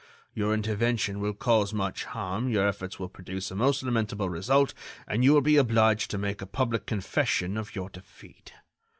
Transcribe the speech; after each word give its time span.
Your 0.33 0.55
intervention 0.55 1.19
will 1.19 1.35
cause 1.35 1.75
much 1.75 2.05
harm; 2.05 2.49
your 2.49 2.67
efforts 2.67 2.97
will 2.99 3.07
produce 3.07 3.51
a 3.51 3.55
most 3.55 3.83
lamentable 3.83 4.31
result; 4.31 4.73
and 5.07 5.23
you 5.23 5.31
will 5.31 5.41
be 5.41 5.57
obliged 5.57 6.09
to 6.09 6.17
make 6.17 6.41
a 6.41 6.47
public 6.47 6.87
confession 6.87 7.55
of 7.55 7.75
your 7.75 7.87
defeat. 7.91 8.51